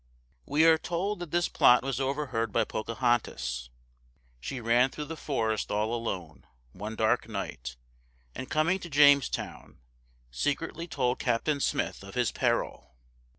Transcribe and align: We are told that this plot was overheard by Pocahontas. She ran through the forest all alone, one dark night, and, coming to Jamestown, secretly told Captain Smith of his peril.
We 0.47 0.65
are 0.65 0.79
told 0.79 1.19
that 1.19 1.29
this 1.29 1.47
plot 1.47 1.83
was 1.83 1.99
overheard 1.99 2.51
by 2.51 2.63
Pocahontas. 2.63 3.69
She 4.39 4.59
ran 4.59 4.89
through 4.89 5.05
the 5.05 5.15
forest 5.15 5.69
all 5.69 5.93
alone, 5.93 6.43
one 6.71 6.95
dark 6.95 7.29
night, 7.29 7.75
and, 8.33 8.49
coming 8.49 8.79
to 8.79 8.89
Jamestown, 8.89 9.77
secretly 10.31 10.87
told 10.87 11.19
Captain 11.19 11.59
Smith 11.59 12.01
of 12.03 12.15
his 12.15 12.31
peril. 12.31 12.95